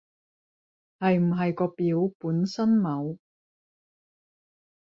[0.97, 3.19] 係唔係個表本身冇